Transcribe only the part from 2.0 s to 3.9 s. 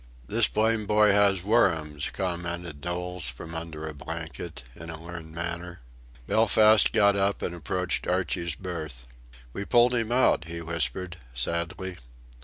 commented Knowles from under